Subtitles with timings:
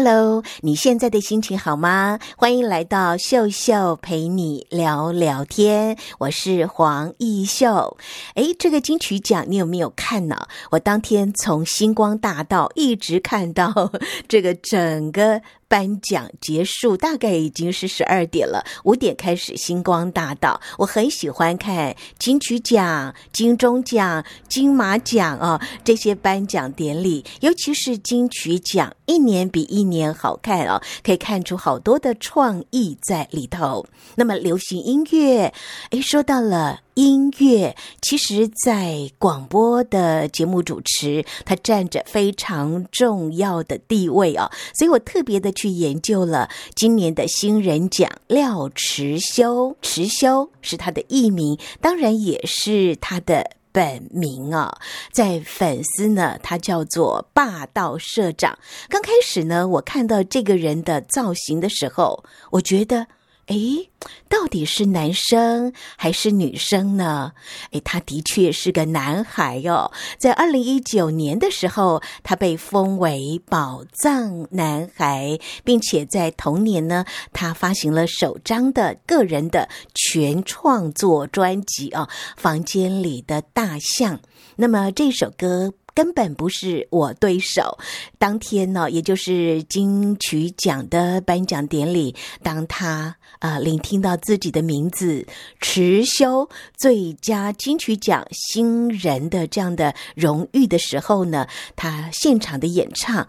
[0.00, 2.20] Hello，你现在的心情好吗？
[2.36, 7.96] 欢迎来到秀秀陪你聊聊天，我是黄奕秀。
[8.36, 10.46] 诶，这个金曲奖你有没有看呢？
[10.70, 13.90] 我当天从星光大道一直看到
[14.28, 15.42] 这个整个。
[15.68, 18.64] 颁奖结束，大概已经是十二点了。
[18.84, 20.60] 五点开始，星光大道。
[20.78, 33.86] 我很喜欢看金曲奖、金钟奖、金马奖啊这些颁奖典礼，尤其是金曲奖，一年比一年好看哦，可以看出好多的创意在里头。
[34.16, 35.52] 那么流行音乐，
[35.90, 36.80] 诶，说到了。
[36.98, 54.76] 音乐其实，在广播的节目主持，它占着非常重要的地位哦，所以我特别的去研究了今年的新人奖廖持修，持修是他的艺名，当然也是他的本名啊。
[55.12, 58.58] 在粉丝呢，他叫做霸道社长。
[58.88, 63.06] 刚开始呢，我看到这个人的造型的时候，我觉得。
[63.48, 63.90] 诶，
[64.28, 67.32] 到底是男生还是女生呢？
[67.72, 69.90] 诶，他的确是个男孩哟。
[70.18, 82.06] 在二零一九年的时候，他被封为宝藏男孩，并且在同年呢，他发行了首张的个人的全创作专辑啊，
[82.40, 84.16] 《房间里的大象》。
[84.56, 85.72] 那么这首歌。
[85.98, 87.76] 根本不是我对手。
[88.20, 95.26] 当天呢，也就是金曲奖的颁奖典礼，当他啊聆听到自己的名字
[95.60, 103.26] 持修最佳金曲奖新人的这样的荣誉的时候呢，他现场的演唱。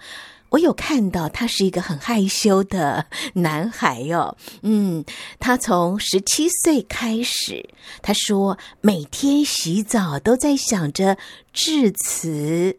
[0.50, 5.06] 我有看到他是一个很害羞的男孩哟，嗯，
[5.40, 7.70] 他从十七岁开始，
[8.02, 11.18] 他说每天洗澡都在想着
[11.54, 12.76] 致辞。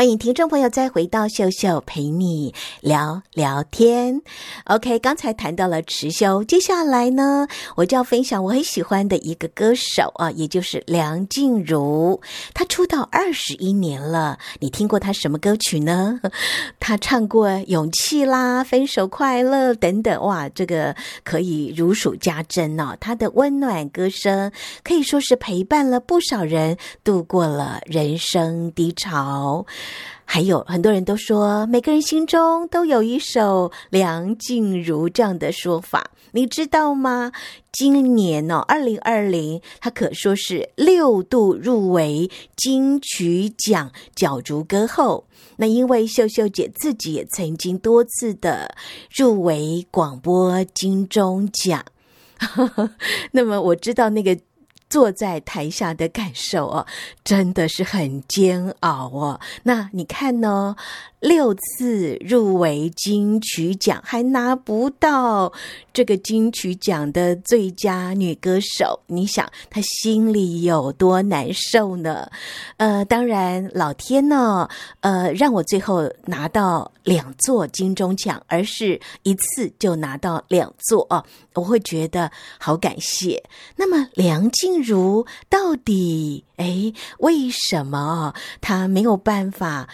[0.00, 4.22] 欢迎听众朋友再回到秀秀陪你聊聊天。
[4.64, 7.46] OK，刚才谈到了持修，接下来呢，
[7.76, 12.18] 我就要分享我很喜欢的一个歌手啊，也就是梁静茹。
[12.54, 16.18] 她出道二十一年了，你听过她什么歌曲呢？
[16.80, 22.96] 她唱过《勇气》啦，《分手快乐》等等，哇，这个可以如数家珍哦。
[22.98, 24.50] 她的温暖歌声
[24.82, 29.66] 可以说是陪伴了不少人度过了人生低潮。
[30.24, 37.32] 还有很多人都说，每个人心中都有一首梁静茹这样的说法，你知道吗？
[37.72, 45.26] 今年呢、哦，二零二零，她可说是六度入围金曲奖角逐歌后。
[45.56, 48.74] 那因为秀秀姐自己也曾经多次的
[49.14, 51.84] 入围广播金钟奖，
[53.32, 54.38] 那么我知道那个。
[54.90, 56.86] 坐在台下的感受哦，
[57.24, 59.40] 真的是很煎熬哦。
[59.62, 60.76] 那你看呢？
[61.20, 65.52] 六次入围金曲奖还拿不到
[65.92, 72.30] 这个金曲奖的最佳女歌手，你想她心里有多难受呢？
[72.78, 74.66] 呃，当然，老天呢，
[75.00, 81.22] 呃，让我最后拿到两座金钟奖，而是一次就拿到两座哦，
[81.54, 83.42] 我会觉得好感谢。
[83.76, 88.32] 那么梁静茹到底，诶，为什么
[88.62, 89.86] 她没有办法？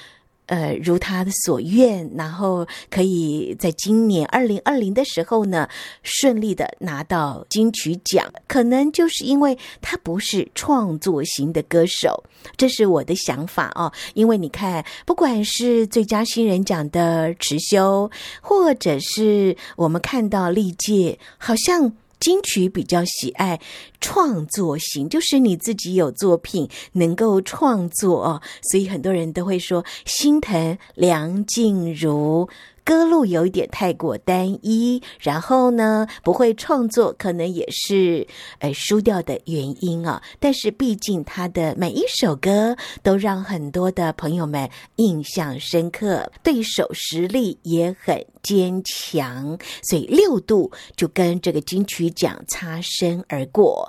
[0.46, 5.68] 呃，如他的所愿，然后可以在今年二零二零的时候呢，
[6.02, 12.22] 顺利的拿到金曲奖，可能就是因为他不是创作型的歌手，
[12.56, 13.92] 这是我的想法哦。
[14.14, 18.10] 因为你看，不管是最佳新人奖的持修，
[18.41, 21.92] 或者是我们看到历届，好像。
[22.18, 23.60] 金曲比较喜爱
[24.01, 32.48] 创作型，就是你自己有作品能够创作哦，所以很多人都会说心疼梁静茹。
[32.84, 38.25] 歌路有一点太过单一，然后呢，不会创作，可能也是
[38.60, 40.22] 呃输掉的原因啊。
[40.39, 53.85] 但是毕竟他的每一首歌都让很多的朋友们印象深刻，对手实力也很坚强，所以六度就跟这个金曲奖擦身而过。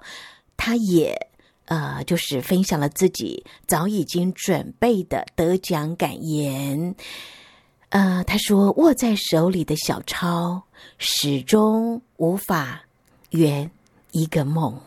[0.56, 1.16] 他也
[1.66, 6.96] 呃，就是分享了自己早已经准备的得奖感言。
[7.90, 10.64] 呃，他说握在手里的小抄
[10.98, 12.84] 始终无法
[13.32, 13.70] 圆
[14.12, 14.80] 一个梦。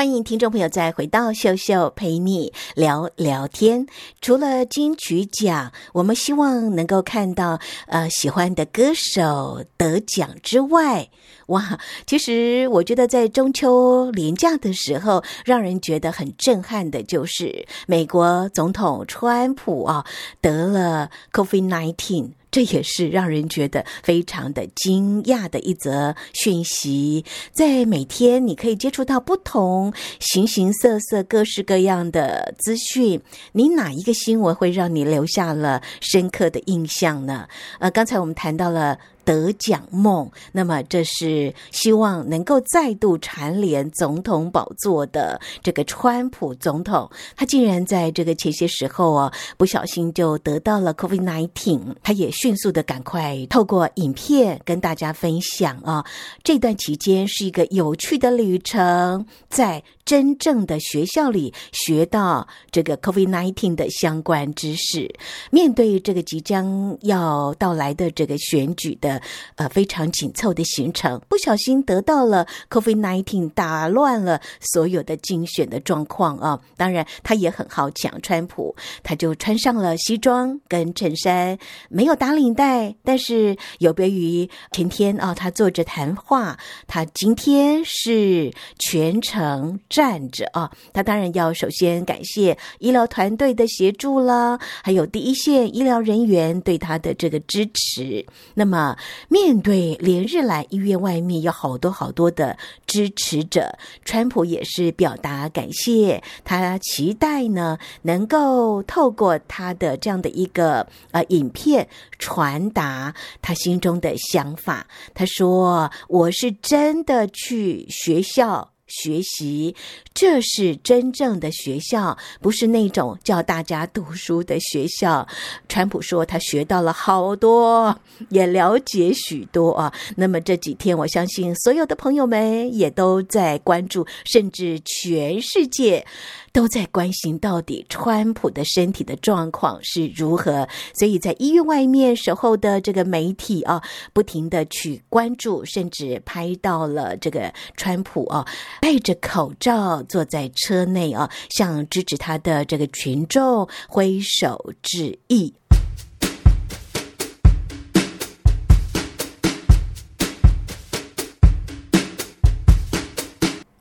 [0.00, 3.84] 欢迎听众朋友再回到秀秀陪你聊聊天。
[4.22, 11.10] 除了金曲奖，我们希望能够看到呃喜欢的歌手得奖之外，
[11.48, 20.06] 哇，其实我觉得在中秋连假的时候，让人觉得很震撼的就是美国总统川普啊
[20.40, 22.30] 得了 COVID-19。
[22.50, 27.24] 这也是让人觉得非常的惊讶的一则讯息。
[27.52, 33.20] 在每天，你可以接触到不同形形色色、各式各样的资讯。
[33.52, 37.48] 你哪一个新闻会让你留下了深刻的印象呢？
[37.78, 38.98] 呃，刚才我们谈到了。
[39.30, 56.04] 得奖梦，那么这是希望能够再度蝉联总统宝座的这个川普总统，他竟然在这个前些时候啊，不小心就得到了 COVID-19，他也迅速的赶快透过影片跟大家分享啊，
[56.42, 65.08] 这段期间是一个有趣的旅程，在真正的学校里学到这个 COVID-19 的相关知识，
[65.52, 69.19] 面对这个即将要到来的这个选举的。
[69.56, 76.60] 呃，非常紧凑的行程，不小心得到了 COVID-19，打乱了所有的竞选的状况啊！
[76.76, 81.58] 当然，他也很好抢，川普他就穿上了西装跟衬衫，
[81.88, 90.70] 没有打领带，但是有别于前天啊，他坐着谈话，他今天是全程站着啊！
[90.92, 98.24] 他当然要首先感谢医疗团队的协助啦，还有第一线医疗人员对他的这个支持。
[98.54, 98.96] 那么。
[99.28, 102.56] 面对连日来医院外面有好多好多的
[102.86, 111.88] 支持者，川普也是表达感谢，他期待呢能够透过他的这样的一个呃影片
[112.18, 114.86] 传达他心中的想法。
[115.14, 119.74] 他说：“我是真的去学校。”学习，
[120.12, 125.26] 这是真正的学校，不是那种叫大家读书的学校。
[125.68, 127.98] 川普说他学到了好多，
[128.28, 129.92] 也了解许多啊。
[130.16, 136.04] 那么这几天，我相信所有的朋友们也都在关注，甚至全世界。
[136.52, 143.82] 都在关心到底川普的身体的状况是如何，所以在医院外面守候的这个媒体啊，
[144.12, 148.46] 不停的去关注，甚至拍到了这个川普啊，
[148.80, 155.54] 戴着口罩坐在车内啊，向支持他的这个群众挥手致意。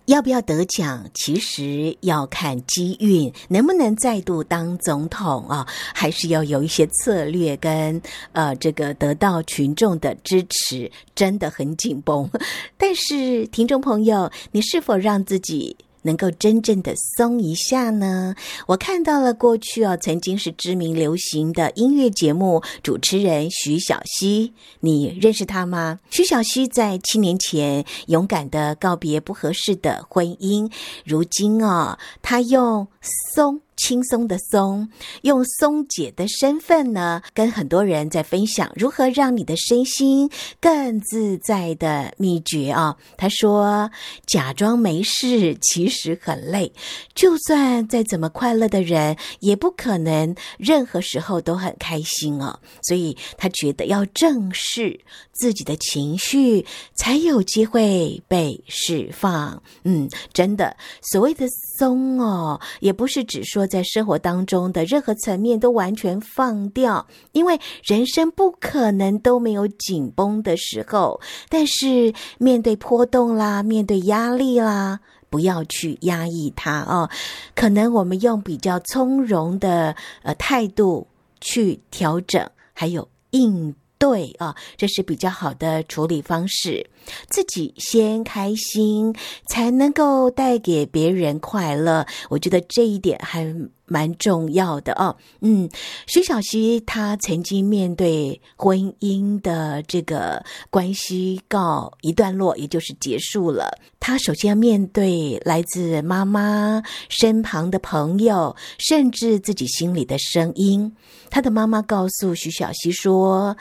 [0.10, 5.68] 要不要得奖，其实要看机运，能不能再度当总统啊？
[5.94, 8.02] 还是要有一些策略跟
[8.32, 12.28] 呃，这个得到群众的支持，真的很紧绷。
[12.76, 18.36] 但是，听众朋友，你是否让自己能够真正的松一下呢？
[18.68, 26.00] 我看到了过去啊，曾经是知名流行的音乐节目主持人徐小溪，你认识他吗？
[26.10, 30.72] 徐小溪在七年前勇敢的告别不合适的婚姻，
[31.06, 32.88] 如今啊，他用
[33.34, 33.62] 松。
[33.80, 34.90] 轻松的松，
[35.22, 42.98] 用松姐的身份呢，跟很多人在分享如何让你的身心更自在的秘诀啊。
[43.16, 43.90] 他说
[44.28, 46.74] ：“假装没事，其实很累。
[47.16, 52.60] 就算再怎么快乐的人，也不可能任何时候都很开心哦。
[52.82, 55.00] 所以他觉得要正视
[55.40, 56.66] 自己的情绪，
[56.96, 59.64] 才有机会被释放。
[59.86, 63.66] 嗯，真的，所谓的松哦，也不是只说。
[63.70, 71.22] 在生活当中的任何层面都完全放掉，因为人生不可能都没有紧绷的时候。
[71.50, 77.08] 但是面对波动啦，面对压力啦，不要去压抑它哦。
[77.54, 81.06] 可能我们用比较从容的呃态度
[81.40, 86.90] 去调整，还有应对啊，这是比较好的处理方式。
[87.28, 89.14] 自己先开心，
[89.46, 92.06] 才能够带给别人快乐。
[92.30, 93.44] 我觉得这一点还
[93.90, 95.16] 蛮重要的哦。
[95.42, 95.70] 嗯，
[96.08, 103.78] 徐小溪她曾经面对婚姻的这个关系告一段落，也就是结束了。
[104.00, 110.96] 她首先要面对来自妈妈身旁的朋友，甚至自己心里的声音。
[111.30, 113.58] 她的妈妈告诉徐小溪说：“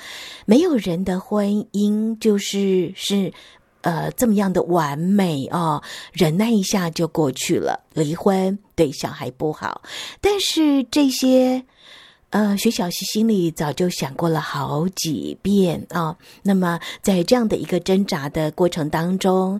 [0.46, 3.32] 没有人的婚姻就是是。”
[3.82, 5.82] 呃这么样的完美哦，
[6.12, 7.84] 忍耐一下就过去了。
[7.94, 9.82] 离婚对小孩不好，
[10.20, 11.64] 但是这些。
[12.30, 19.58] 呃，徐小溪心里早就想过了好几遍啊、那么，在这样的一个挣扎的过程当中，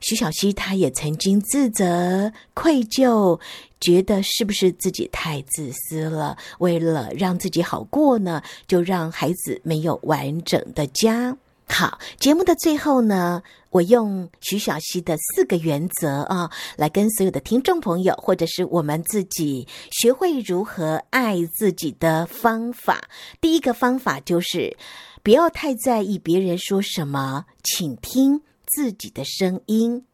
[0.00, 3.38] 徐小溪他也曾经自责、愧疚，
[3.80, 6.36] 觉得是不是自己太自私了？
[6.58, 11.36] 为了让自己好过呢，就让孩子没有完整的家。
[11.70, 23.08] 好，节目的最后呢，我用徐小溪的四个原则啊，来跟所有的听众朋友，或者是我们自己，学会如何爱自己的方法。
[23.40, 24.76] 第一个方法就是，
[25.22, 30.04] 不要太在意别人说什么，请听自己的声音。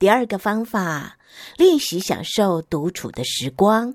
[0.00, 1.18] 第二个方法，
[1.56, 3.94] 练习享受独处的时光。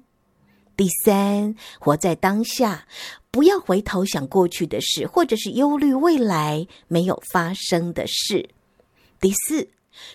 [0.78, 2.86] 第三，活在当下。
[3.32, 8.50] 不要回头想过去的事，或者是忧虑未来没有发生的事。
[9.22, 9.70] 第四，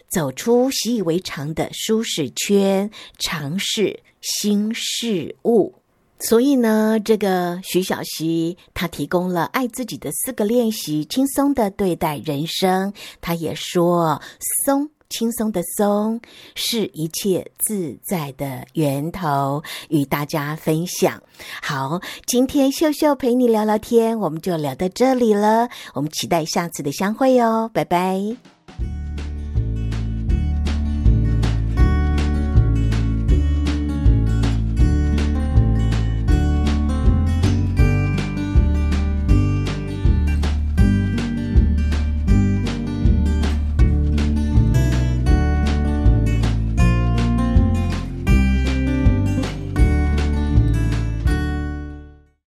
[0.08, 5.74] 走出习以为常的舒适圈，尝试新事物。
[6.18, 12.92] 所以呢，这个徐小溪他提供了爱自己的四个练习，轻松的对待人生。
[13.20, 14.20] 他也说，
[14.64, 14.90] 松。
[15.14, 16.20] 轻松的松
[16.56, 21.22] 是一切自在的源头，与大家分享。
[21.62, 25.68] 好，今天秀秀陪你聊聊天，我们就聊到这里了。
[25.94, 28.53] 我们期待下次的相会哦，拜拜。